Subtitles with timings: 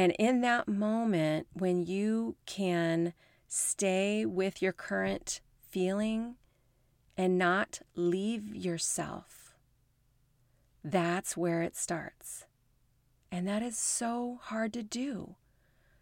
[0.00, 3.12] And in that moment, when you can
[3.46, 6.36] stay with your current feeling
[7.18, 9.54] and not leave yourself,
[10.82, 12.46] that's where it starts.
[13.30, 15.34] And that is so hard to do.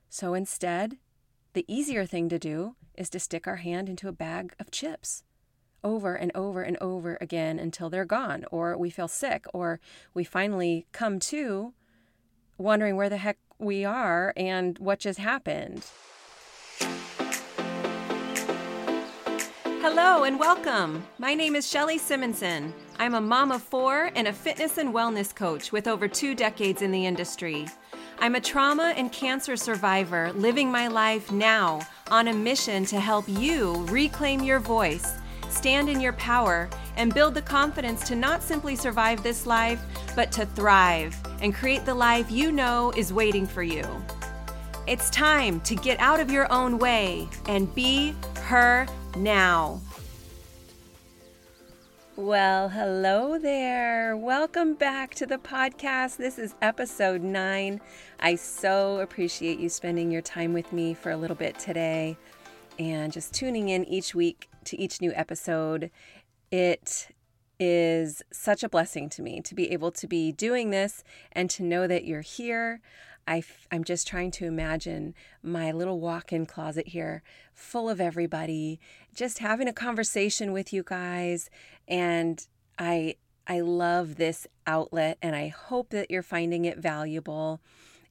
[0.09, 0.99] So instead,
[1.55, 5.25] the easier thing to do is to stick our hand into a bag of chips
[5.83, 9.81] over and over and over again until they're gone, or we feel sick, or
[10.15, 11.75] we finally come to
[12.59, 15.85] wondering where the heck we are and what just happened.
[19.81, 21.05] Hello and welcome.
[21.19, 22.73] My name is Shelly Simonsen.
[22.99, 26.83] I'm a mom of four and a fitness and wellness coach with over two decades
[26.83, 27.67] in the industry.
[28.21, 33.29] I'm a trauma and cancer survivor living my life now on a mission to help
[33.29, 35.19] you reclaim your voice,
[35.51, 39.81] stand in your power, and build the confidence to not simply survive this life,
[40.17, 43.85] but to thrive and create the life you know is waiting for you.
[44.87, 49.81] It's time to get out of your own way and be her now.
[52.17, 54.17] Well, hello there.
[54.17, 56.17] Welcome back to the podcast.
[56.17, 57.81] This is episode nine.
[58.19, 62.17] I so appreciate you spending your time with me for a little bit today
[62.79, 65.91] and just tuning in each week to each new episode.
[66.51, 67.09] It
[67.59, 71.03] is such a blessing to me to be able to be doing this
[71.33, 72.81] and to know that you're here.
[73.27, 78.79] I am just trying to imagine my little walk in closet here full of everybody,
[79.15, 81.51] just having a conversation with you guys.
[81.87, 82.47] And
[82.79, 87.61] I, I love this outlet and I hope that you're finding it valuable.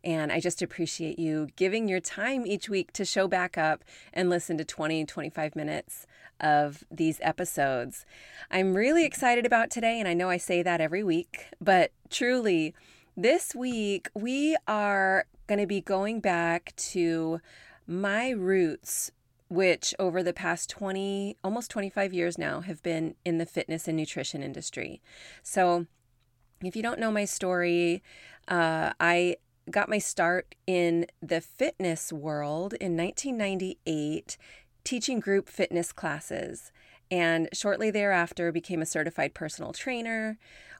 [0.03, 4.29] And I just appreciate you giving your time each week to show back up and
[4.29, 6.05] listen to 20, 25 minutes
[6.39, 8.05] of these episodes.
[8.49, 12.73] I'm really excited about today, and I know I say that every week, but truly,
[13.15, 17.41] this week we are going to be going back to
[17.87, 19.11] my roots
[19.49, 23.97] which over the past 20 almost 25 years now have been in the fitness and
[23.97, 25.01] nutrition industry
[25.41, 25.87] so
[26.61, 28.03] if you don't know my story
[28.49, 29.35] uh, i
[29.71, 34.37] got my start in the fitness world in 1998
[34.87, 36.71] teaching group fitness classes.
[37.11, 40.37] And shortly thereafter became a certified personal trainer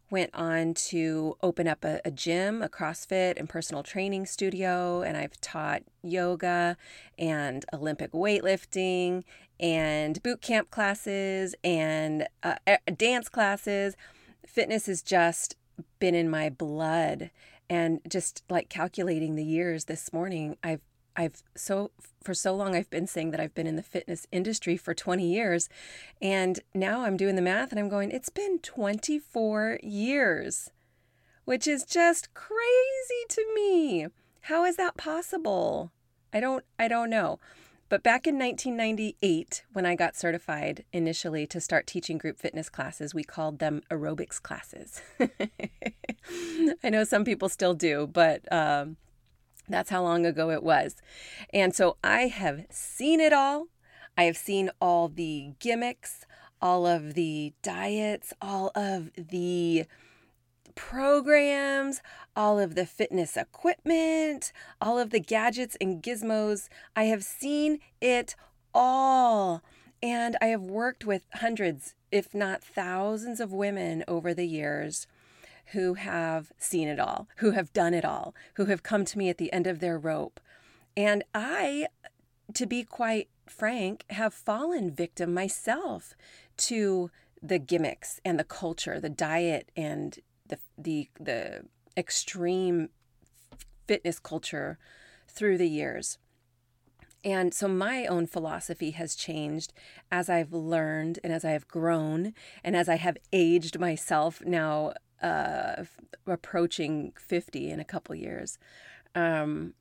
[0.10, 5.02] went on to open up a, a, gym a crossfit and personal training studio.
[5.02, 6.78] And i've taught yoga
[7.20, 9.24] and olympic weightlifting
[9.60, 12.56] and boot camp classes and uh,
[12.96, 13.98] dance classes.
[14.46, 15.58] Fitness has just
[16.00, 17.32] been in my blood.
[17.70, 20.87] And just like calculating the years this morning i've
[21.18, 21.92] I've so
[22.24, 25.28] for so long I've been saying that I've been in the fitness industry for 20
[25.28, 25.68] years
[26.22, 30.70] and now I'm doing the math and I'm going it's been 24 years
[31.46, 34.08] which is just crazy to me.
[34.42, 35.92] How is that possible?
[36.32, 37.40] I don't I don't know.
[37.90, 43.16] But back in 1998 when I got certified initially to start teaching group fitness classes,
[43.16, 45.02] we called them aerobics classes.
[46.84, 48.98] I know some people still do, but um,
[49.68, 50.96] that's how long ago it was.
[51.54, 53.68] And so I have seen it all.
[54.18, 56.26] I have seen all the gimmicks,
[56.62, 59.86] all of the diets, all of the
[60.76, 62.02] programs,
[62.36, 66.70] all of the fitness equipment, all of the gadgets and gizmos.
[66.96, 68.36] I have seen it
[68.74, 69.62] all.
[70.02, 75.08] And I have worked with hundreds, if not thousands, of women over the years
[75.72, 79.30] who have seen it all, who have done it all, who have come to me
[79.30, 80.40] at the end of their rope.
[80.96, 81.88] And I,
[82.54, 86.16] to be quite frank, have fallen victim myself
[86.58, 87.12] to
[87.42, 92.90] the gimmicks and the culture, the diet and the the the extreme
[93.88, 94.78] fitness culture
[95.28, 96.18] through the years.
[97.24, 99.74] And so my own philosophy has changed
[100.12, 104.94] as I've learned and as I have grown and as I have aged myself now
[105.22, 105.84] uh,
[106.26, 108.58] approaching 50 in a couple years.
[109.16, 109.74] Um,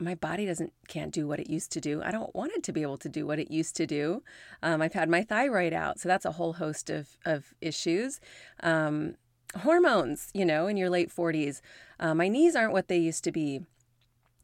[0.00, 2.02] my body doesn't can't do what it used to do.
[2.02, 4.22] I don't want it to be able to do what it used to do.
[4.62, 8.20] Um, I've had my thyroid out, so that's a whole host of of issues.
[8.62, 9.16] Um,
[9.56, 11.60] hormones, you know, in your late 40s.
[11.98, 13.62] Uh, my knees aren't what they used to be.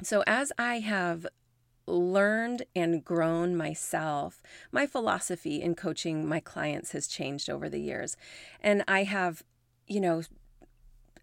[0.03, 1.27] So as I have
[1.87, 8.17] learned and grown myself, my philosophy in coaching my clients has changed over the years.
[8.61, 9.43] And I have
[9.87, 10.23] you know,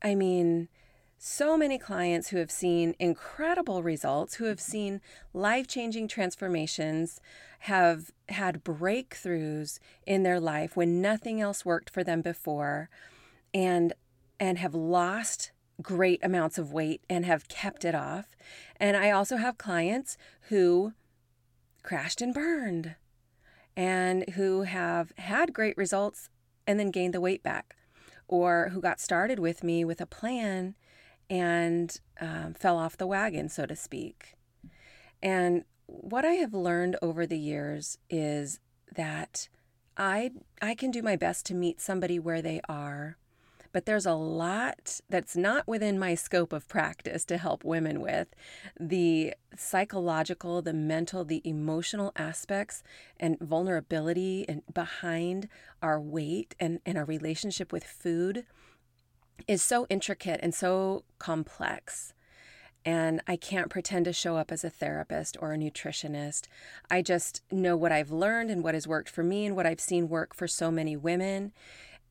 [0.02, 0.68] I mean,
[1.18, 5.02] so many clients who have seen incredible results, who have seen
[5.34, 7.22] life changing transformations,
[7.60, 9.78] have had breakthroughs
[10.08, 12.90] in their life when nothing else worked for them before,
[13.54, 13.94] and
[14.40, 18.36] and have lost great amounts of weight and have kept it off.
[18.78, 20.18] And I also have clients
[20.50, 20.94] who
[21.84, 22.96] crashed and burned
[23.76, 26.30] and who have had great results
[26.66, 27.76] and then gained the weight back,
[28.32, 30.74] or who got started with me with a plan
[31.30, 34.36] and um, fell off the wagon, so to speak.
[35.22, 38.60] And what I have learned over the years is
[38.96, 39.50] that
[39.98, 40.32] I
[40.62, 43.18] I can do my best to meet somebody where they are
[43.72, 48.28] but there's a lot that's not within my scope of practice to help women with.
[48.80, 52.84] The psychological, the mental, the emotional aspects
[53.20, 55.48] and vulnerability and behind
[55.82, 58.46] our weight and, and our relationship with food
[59.48, 62.14] is so intricate and so complex.
[62.84, 66.48] And I can't pretend to show up as a therapist or a nutritionist.
[66.90, 69.80] I just know what I've learned and what has worked for me and what I've
[69.80, 71.54] seen work for so many women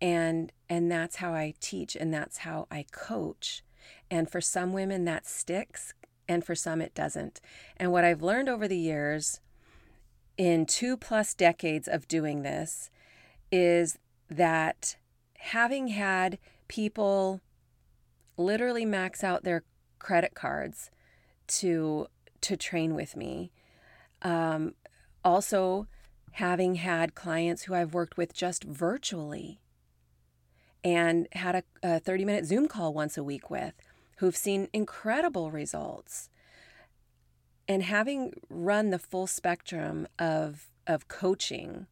[0.01, 3.63] and and that's how I teach and that's how I coach.
[4.11, 5.95] And for some women that sticks
[6.29, 7.41] and for some it doesn't.
[7.77, 9.41] And what I've learned over the years
[10.37, 12.91] in 2 plus decades of doing this
[13.53, 13.99] is
[14.29, 14.97] that
[15.39, 16.39] having had
[16.69, 17.41] people
[18.37, 19.65] literally max out their
[19.99, 20.91] credit cards
[21.47, 22.07] to
[22.41, 23.51] to train with me
[24.23, 24.75] um,
[25.25, 25.87] also
[26.33, 29.60] having had clients who I've worked with just virtually
[30.83, 33.75] and had a, a 30 minute Zoom call once a week with
[34.17, 36.29] who've seen incredible results.
[37.67, 41.87] And having run the full spectrum of, of coaching,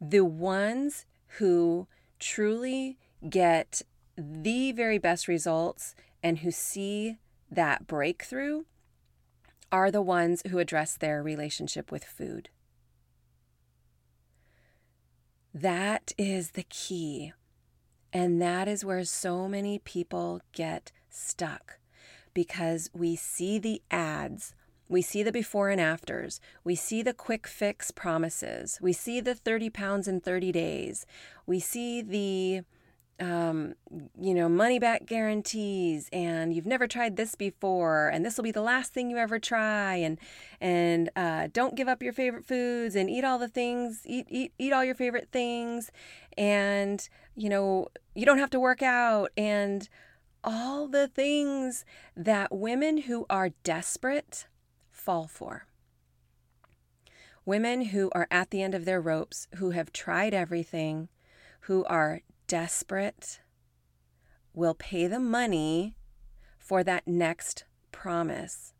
[0.00, 1.06] the ones
[1.38, 1.86] who
[2.18, 2.98] truly
[3.28, 3.82] get
[4.16, 7.18] the very best results and who see
[7.50, 8.64] that breakthrough
[9.72, 12.50] are the ones who address their relationship with food.
[15.54, 17.32] That is the key.
[18.12, 21.78] And that is where so many people get stuck
[22.34, 24.54] because we see the ads,
[24.88, 29.34] we see the before and afters, we see the quick fix promises, we see the
[29.34, 31.06] 30 pounds in 30 days,
[31.46, 32.64] we see the
[33.20, 33.74] um,
[34.18, 38.50] you know, money back guarantees, and you've never tried this before, and this will be
[38.50, 40.18] the last thing you ever try, and
[40.60, 44.52] and uh, don't give up your favorite foods, and eat all the things, eat eat
[44.58, 45.90] eat all your favorite things,
[46.40, 47.06] and
[47.36, 49.88] you know you don't have to work out, and
[50.42, 51.84] all the things
[52.16, 54.46] that women who are desperate
[54.90, 55.66] fall for.
[57.44, 61.08] Women who are at the end of their ropes, who have tried everything,
[61.62, 63.40] who are desperate
[64.54, 65.94] will pay the money
[66.58, 68.72] for that next promise.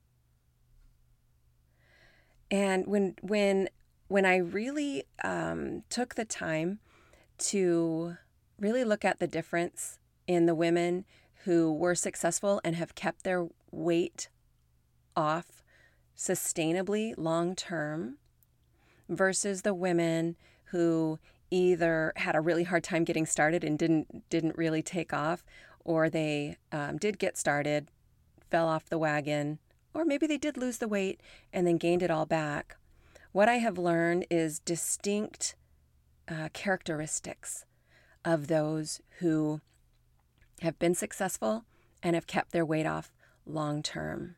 [2.50, 3.68] And when when
[4.08, 6.80] when I really um, took the time
[7.40, 8.16] to
[8.58, 11.04] really look at the difference in the women
[11.44, 14.28] who were successful and have kept their weight
[15.16, 15.62] off
[16.16, 18.18] sustainably long term
[19.08, 21.18] versus the women who
[21.50, 25.44] either had a really hard time getting started and didn't didn't really take off,
[25.84, 27.88] or they um, did get started,
[28.50, 29.58] fell off the wagon,
[29.94, 31.20] or maybe they did lose the weight
[31.52, 32.76] and then gained it all back.
[33.32, 35.54] What I have learned is distinct
[36.30, 37.64] uh, characteristics
[38.24, 39.60] of those who
[40.62, 41.64] have been successful
[42.02, 43.12] and have kept their weight off
[43.46, 44.36] long term.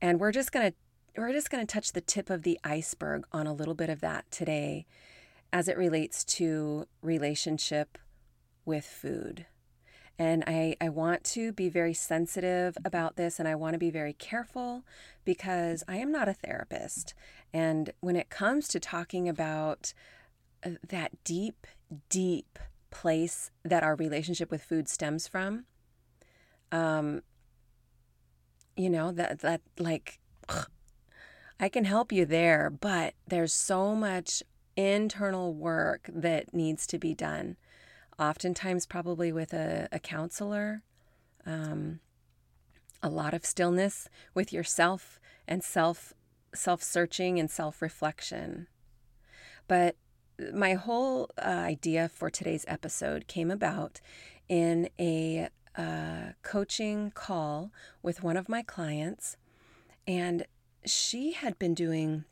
[0.00, 0.76] And we're just going to
[1.16, 4.00] we're just going to touch the tip of the iceberg on a little bit of
[4.02, 4.84] that today
[5.50, 7.96] as it relates to relationship
[8.66, 9.46] with food.
[10.18, 13.90] And I, I want to be very sensitive about this and I want to be
[13.90, 14.82] very careful
[15.24, 17.14] because I am not a therapist.
[17.52, 19.94] And when it comes to talking about
[20.88, 21.66] that deep,
[22.08, 22.58] deep
[22.90, 25.64] place that our relationship with food stems from,
[26.72, 27.22] um,
[28.76, 30.68] you know, that, that like, ugh,
[31.58, 34.42] I can help you there, but there's so much
[34.76, 37.56] internal work that needs to be done.
[38.18, 40.82] Oftentimes, probably with a, a counselor,
[41.44, 42.00] um,
[43.02, 46.12] a lot of stillness with yourself and self
[46.54, 48.66] self searching and self reflection.
[49.68, 49.96] But
[50.52, 54.00] my whole uh, idea for today's episode came about
[54.48, 57.70] in a uh, coaching call
[58.02, 59.36] with one of my clients,
[60.06, 60.46] and
[60.84, 62.24] she had been doing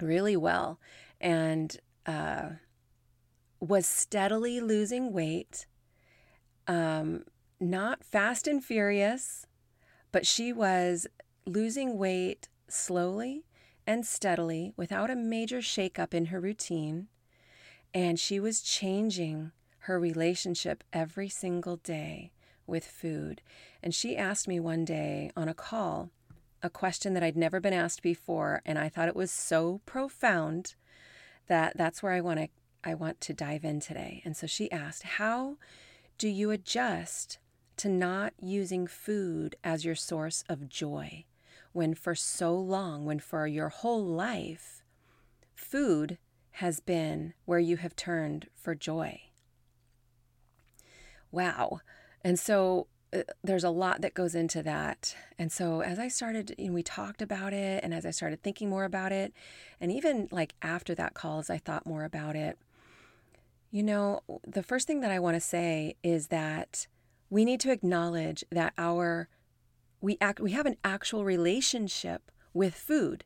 [0.00, 0.78] really well
[1.20, 2.50] and uh,
[3.60, 5.66] was steadily losing weight,
[6.66, 7.24] um,
[7.60, 9.46] not fast and furious,
[10.10, 11.06] but she was
[11.46, 13.44] losing weight slowly
[13.86, 17.08] and steadily without a major shakeup in her routine.
[17.94, 22.32] And she was changing her relationship every single day
[22.66, 23.42] with food.
[23.82, 26.10] And she asked me one day on a call
[26.62, 30.74] a question that I'd never been asked before and I thought it was so profound
[31.48, 32.48] that that's where I want to
[32.84, 34.22] I want to dive in today.
[34.24, 35.56] And so she asked, "How
[36.18, 37.38] do you adjust
[37.76, 41.24] to not using food as your source of joy
[41.72, 44.82] when for so long, when for your whole life,
[45.54, 46.18] food
[46.52, 49.20] has been where you have turned for joy?"
[51.30, 51.80] Wow.
[52.22, 55.16] And so uh, there's a lot that goes into that.
[55.38, 58.42] And so as I started, you know, we talked about it, and as I started
[58.42, 59.32] thinking more about it,
[59.80, 62.58] and even like after that call, as I thought more about it,
[63.70, 66.86] you know, the first thing that I want to say is that
[67.30, 69.28] we need to acknowledge that our
[70.02, 73.24] we act we have an actual relationship with food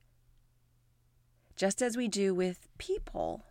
[1.56, 3.44] just as we do with people.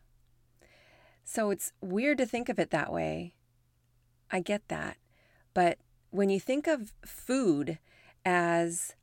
[1.23, 3.33] So it's weird to think of it that way.
[4.31, 4.97] I get that.
[5.53, 5.79] But
[6.11, 7.79] when you think of food
[8.23, 8.95] as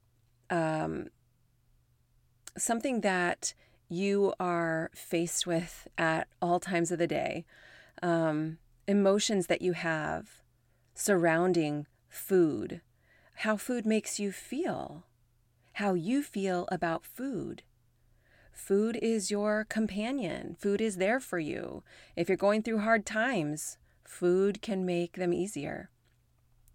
[0.50, 1.08] um,
[2.56, 3.54] something that
[3.88, 7.44] you are faced with at all times of the day,
[8.02, 10.42] um, emotions that you have
[10.94, 12.80] surrounding food,
[13.36, 15.04] how food makes you feel,
[15.74, 17.62] how you feel about food.
[18.52, 20.56] Food is your companion.
[20.58, 21.82] Food is there for you.
[22.14, 25.90] If you're going through hard times, food can make them easier.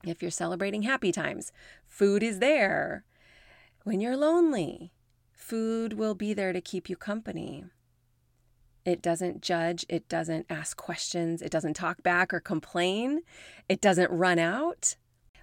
[0.04, 1.52] If you're celebrating happy times,
[1.86, 3.04] food is there.
[3.84, 4.92] When you're lonely,
[5.32, 7.66] food will be there to keep you company.
[8.84, 13.22] It doesn't judge, it doesn't ask questions, it doesn't talk back or complain,
[13.68, 14.96] it doesn't run out.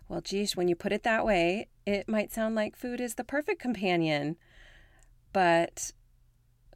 [0.09, 3.25] Well, geez, when you put it that way, it might sound like food is the
[3.25, 4.37] perfect companion.
[5.33, 5.93] But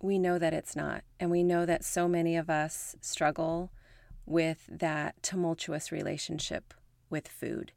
[0.00, 1.02] we know that it's not.
[1.19, 3.71] And we know that so many of us struggle
[4.26, 6.75] with that tumultuous relationship
[7.11, 7.73] with food.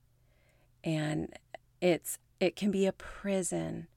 [0.83, 1.33] And
[1.79, 3.87] it's it can be a prison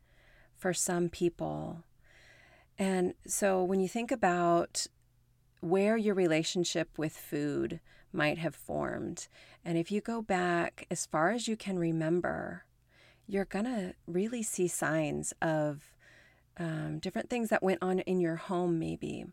[0.54, 1.82] for some people.
[2.78, 4.86] And so when you think about
[5.60, 7.80] where your relationship with food
[8.12, 9.28] might have formed,
[9.64, 12.64] and if you go back as far as you can remember,
[13.26, 15.93] you're going to really see signs of
[16.58, 19.26] um, different things that went on in your home, maybe.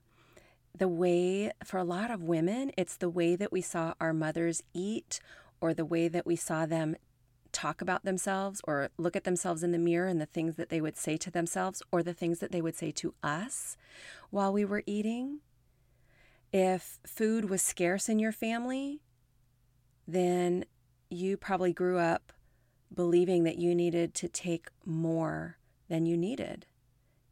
[0.78, 4.64] The way, for a lot of women, it's the way that we saw our mothers
[4.74, 5.20] eat
[5.60, 6.96] or the way that we saw them
[7.52, 10.80] talk about themselves or look at themselves in the mirror and the things that they
[10.82, 13.78] would say to themselves or the things that they would say to us
[14.30, 15.40] while we were eating.
[16.54, 19.02] If food was scarce in your family,
[20.08, 20.66] then
[21.10, 22.34] you probably grew up
[22.94, 25.58] believing that you needed to take more
[25.90, 26.66] than you needed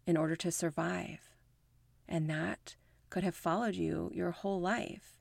[0.10, 1.30] in order to survive.
[2.08, 2.76] And that
[3.12, 5.20] could have followed you your whole life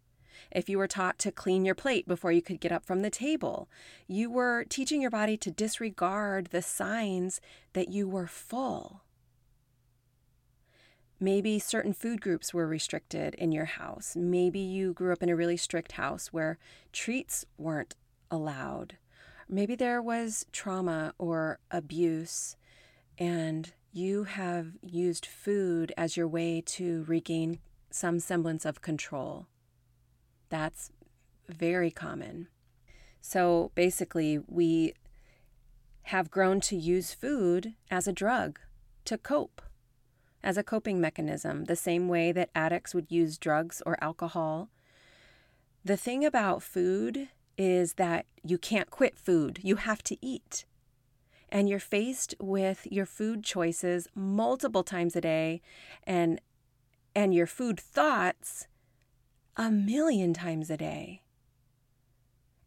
[0.50, 3.11] if you were taught to clean your plate before you could get up from the
[3.11, 3.68] table.
[4.07, 7.42] You were teaching your body to disregard the signs
[7.75, 9.02] that you were full.
[11.21, 14.16] Maybe certain food groups were restricted in your house.
[14.16, 16.57] Maybe you grew up in a really strict house where
[16.95, 17.95] treats weren't
[18.30, 18.97] allowed.
[19.50, 22.57] Maybe there was trauma or abuse,
[23.18, 27.59] and you have used food as your way to regain
[27.90, 29.47] some semblance of control.
[30.50, 30.90] That's
[31.49, 32.49] very common.
[33.21, 34.95] So basically, we
[36.02, 38.59] have grown to use food as a drug
[39.04, 39.61] to cope,
[40.42, 44.71] as a coping mechanism, the same way that addicts would use drugs or alcohol.
[45.85, 50.64] The thing about food is that you can't quit food, you have to eat.
[51.50, 55.62] And you're faced with your food choices multiple times a day
[56.05, 56.40] and
[57.14, 58.69] and your food thoughts
[59.57, 61.23] a million times a day.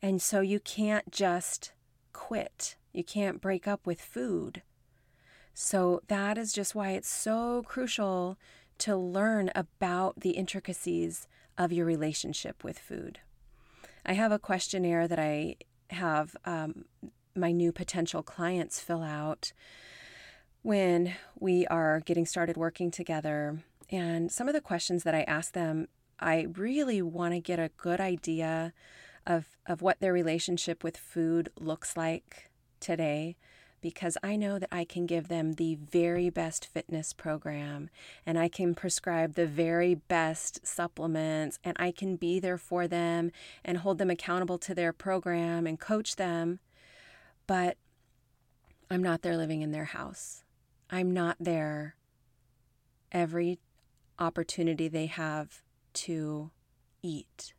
[0.01, 1.73] And so you can't just
[2.11, 4.63] quit, you can't break up with food.
[5.53, 8.37] So that is just why it's so crucial
[8.79, 13.19] to learn about the intricacies of your relationship with food.
[14.05, 15.57] I have a questionnaire that I
[15.91, 16.85] have um,
[17.35, 19.53] my new potential clients fill out
[20.61, 23.59] when we are getting started working together.
[23.89, 25.87] And some of the questions that I ask them
[26.21, 28.73] I really want to get a good idea
[29.25, 33.37] of, of what their relationship with food looks like today
[33.81, 37.89] because I know that I can give them the very best fitness program
[38.25, 43.31] and I can prescribe the very best supplements and I can be there for them
[43.65, 46.59] and hold them accountable to their program and coach them.
[47.51, 47.75] But
[48.89, 50.45] I'm not there living in their house.
[50.89, 51.97] I'm not there
[53.11, 53.59] every
[54.17, 55.61] opportunity they have
[55.95, 56.51] to
[57.03, 57.53] eat.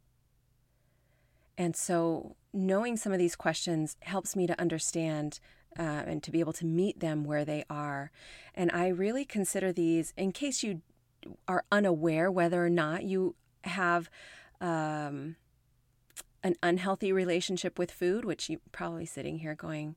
[1.58, 5.40] And so knowing some of these questions helps me to understand
[5.78, 8.10] uh, and to be able to meet them where they are.
[8.54, 10.80] And I really consider these, in case you
[11.46, 13.34] are unaware whether or not you
[13.64, 14.08] have
[14.58, 15.36] um,
[16.42, 19.96] an unhealthy relationship with food, which you're probably sitting here going,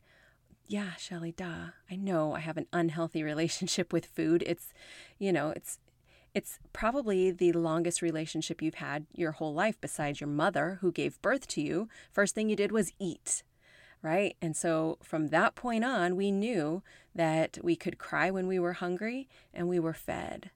[0.68, 1.72] yeah, Shelly, duh.
[1.90, 4.44] I know I have an unhealthy relationship with food.
[4.46, 4.74] It's,
[5.20, 5.80] you know, it's
[6.36, 11.22] it's probably the longest relationship you've had your whole life besides your mother who gave
[11.22, 11.88] birth to you.
[12.12, 13.42] First thing you did was eat,
[14.02, 14.36] right?
[14.42, 16.84] And so from that point on, we knew
[17.16, 20.52] that we could cry when we were hungry and we were fed.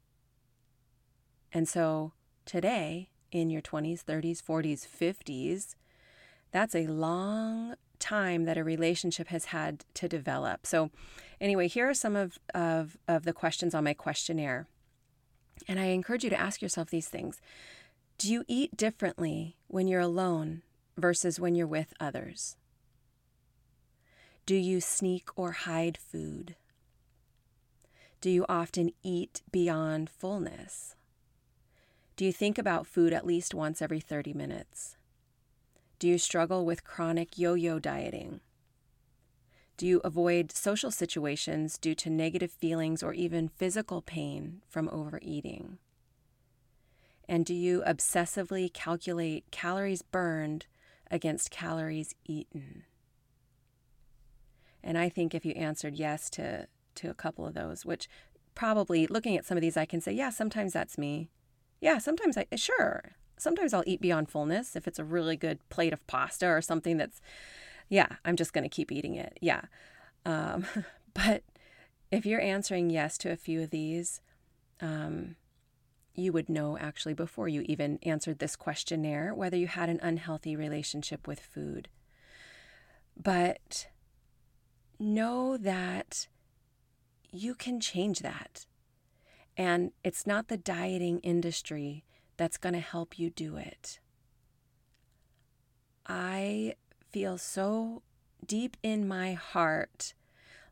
[1.53, 2.11] And so
[2.45, 5.75] today, in your 20s, 30s, 40s, 50s,
[6.51, 10.65] that's a long time that a relationship has had to develop.
[10.65, 10.89] So,
[11.39, 14.67] anyway, here are some of, of, of the questions on my questionnaire.
[15.67, 17.41] And I encourage you to ask yourself these things
[18.17, 20.61] Do you eat differently when you're alone
[20.97, 22.55] versus when you're with others?
[24.45, 26.55] Do you sneak or hide food?
[28.21, 30.95] Do you often eat beyond fullness?
[32.19, 34.97] Do you think about food at least once every 30 minutes?
[35.99, 38.41] Do you struggle with chronic yo yo dieting?
[39.77, 45.77] Do you avoid social situations due to negative feelings or even physical pain from overeating?
[47.29, 50.65] And do you obsessively calculate calories burned
[51.09, 52.83] against calories eaten?
[54.83, 58.09] And I think if you answered yes to, to a couple of those, which
[58.55, 61.29] probably looking at some of these, I can say, yeah, sometimes that's me.
[61.81, 63.15] Yeah, sometimes I, sure.
[63.37, 66.97] Sometimes I'll eat beyond fullness if it's a really good plate of pasta or something
[66.97, 67.21] that's,
[67.87, 69.37] yeah, I'm just going to keep eating it.
[69.41, 69.61] Yeah.
[70.25, 70.65] Um,
[71.13, 71.43] but
[72.11, 74.21] if you're answering yes to a few of these,
[74.81, 75.35] um,
[76.15, 80.55] you would know actually before you even answered this questionnaire whether you had an unhealthy
[80.55, 81.87] relationship with food.
[83.21, 83.87] But
[84.99, 86.27] know that
[87.31, 88.65] you can change that.
[89.57, 92.05] And it's not the dieting industry
[92.37, 93.99] that's going to help you do it.
[96.07, 96.75] I
[97.11, 98.01] feel so
[98.45, 100.13] deep in my heart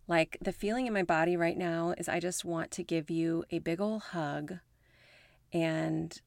[0.07, 3.43] like the feeling in my body right now is I just want to give you
[3.51, 4.55] a big old hug
[5.51, 6.21] and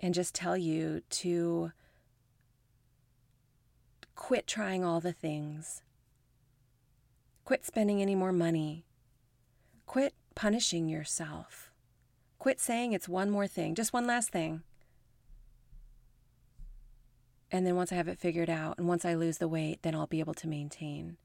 [0.00, 1.72] and just tell you to
[4.14, 5.82] quit trying all the things.
[7.44, 8.84] Quit spending any more money.
[9.86, 11.72] Quit punishing yourself.
[12.38, 14.62] Quit saying it's one more thing, just one last thing.
[17.50, 19.96] And then once I have it figured out and once I lose the weight, then
[19.96, 21.16] I'll be able to maintain.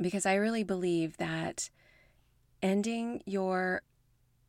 [0.00, 1.70] Because I really believe that
[2.62, 3.82] ending your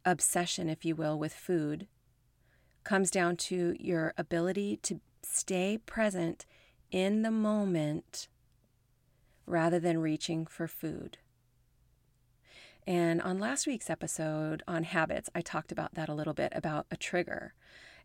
[0.06, 1.88] obsession, if you will, with food
[2.84, 6.46] comes down to your ability to stay present
[6.92, 8.28] in the moment
[9.48, 11.18] rather than reaching for food.
[12.88, 16.86] And on last week's episode on habits, I talked about that a little bit about
[16.90, 17.54] a trigger.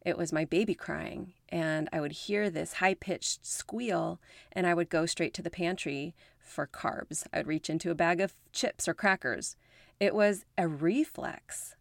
[0.05, 4.75] It was my baby crying, and I would hear this high pitched squeal, and I
[4.75, 7.25] would go straight to the pantry for carbs.
[7.33, 9.55] I'd reach into a bag of chips or crackers.
[10.01, 11.77] It was a reflex.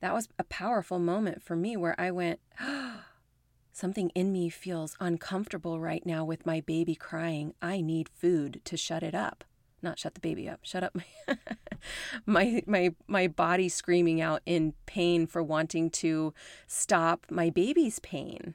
[0.00, 3.02] That was a powerful moment for me where I went, oh,
[3.72, 7.54] Something in me feels uncomfortable right now with my baby crying.
[7.62, 9.44] I need food to shut it up
[9.82, 11.36] not shut the baby up shut up my
[12.26, 16.34] my my my body screaming out in pain for wanting to
[16.66, 18.54] stop my baby's pain.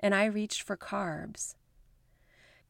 [0.00, 1.54] And i reached for carbs.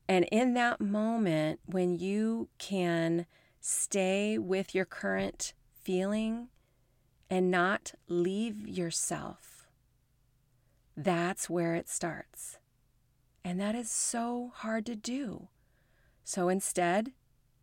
[0.08, 3.26] And in that moment when you can
[3.60, 6.48] stay with your current feeling
[7.30, 9.52] and not leave yourself
[10.96, 12.58] that's where it starts.
[13.44, 15.48] And that is so hard to do.
[16.24, 17.12] So instead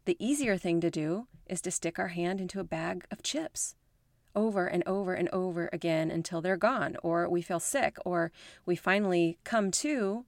[0.10, 3.76] the easier thing to do is to stick our hand into a bag of chips
[4.36, 8.32] over and over and over again until they're gone, or we feel sick, or
[8.66, 10.26] we finally come to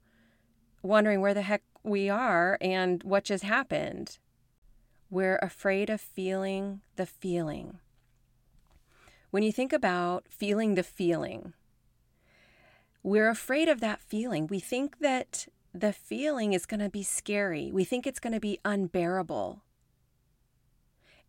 [0.84, 4.18] wondering where the heck we are and what just happened.
[5.10, 7.80] We're afraid of feeling the feeling.
[9.32, 11.54] When you think about feeling the feeling,
[13.02, 14.46] we're afraid of that feeling.
[14.46, 17.72] We think that the feeling is going to be scary.
[17.72, 19.64] We think it's going to be unbearable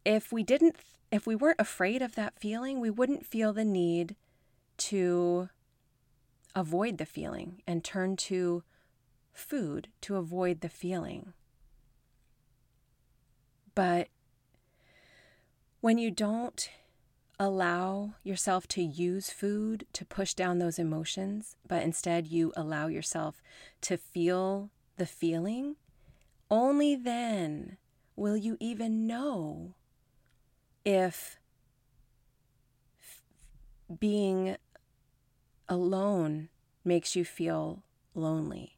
[0.05, 0.75] if we didn't
[1.11, 4.15] if we weren't afraid of that feeling, we wouldn't feel the need
[4.77, 5.49] to
[6.55, 8.63] avoid the feeling and turn to
[9.31, 11.33] food to avoid the feeling.
[13.75, 14.07] But
[15.81, 16.67] when you don't
[17.39, 23.41] allow yourself to use food to push down those emotions, but instead you allow yourself
[23.81, 25.75] to feel the feeling,
[26.49, 27.77] only then
[28.15, 29.73] will you even know
[30.85, 31.39] if
[33.99, 34.57] being
[35.69, 36.49] alone
[36.83, 38.77] makes you feel lonely,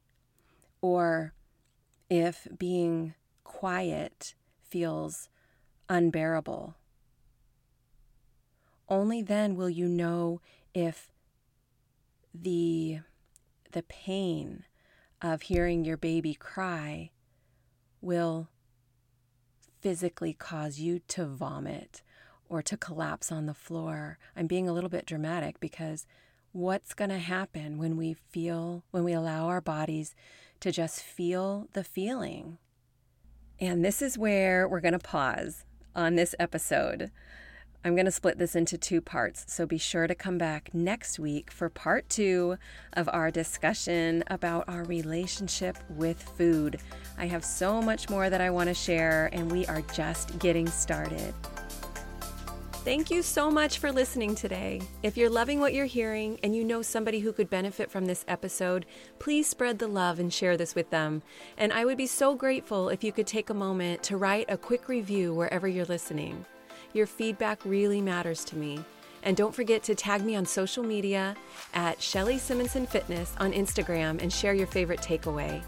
[0.80, 1.34] or
[2.08, 3.14] if being
[3.44, 5.28] quiet feels
[5.88, 6.74] unbearable.
[8.88, 10.40] Only then will you know
[10.74, 11.10] if
[12.32, 13.00] the
[13.72, 14.64] the pain
[15.20, 17.10] of hearing your baby cry
[18.00, 18.48] will
[19.86, 22.02] physically cause you to vomit
[22.48, 24.18] or to collapse on the floor.
[24.34, 26.08] I'm being a little bit dramatic because
[26.50, 30.16] what's going to happen when we feel, when we allow our bodies
[30.58, 32.58] to just feel the feeling?
[33.60, 37.12] And this is where we're going to pause on this episode.
[37.86, 41.20] I'm going to split this into two parts, so be sure to come back next
[41.20, 42.56] week for part two
[42.94, 46.80] of our discussion about our relationship with food.
[47.16, 50.66] I have so much more that I want to share, and we are just getting
[50.66, 51.32] started.
[52.72, 54.80] Thank you so much for listening today.
[55.04, 58.24] If you're loving what you're hearing and you know somebody who could benefit from this
[58.26, 58.84] episode,
[59.20, 61.22] please spread the love and share this with them.
[61.56, 64.58] And I would be so grateful if you could take a moment to write a
[64.58, 66.46] quick review wherever you're listening.
[66.96, 68.82] Your feedback really matters to me.
[69.22, 71.36] And don't forget to tag me on social media
[71.74, 75.62] at Shelly Simonsen Fitness on Instagram and share your favorite takeaway.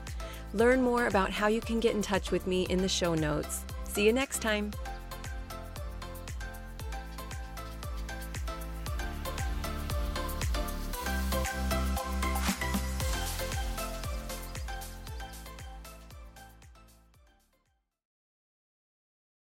[0.55, 3.67] Learn more about how you can get in touch with me in the show notes.
[3.85, 4.71] See you next time.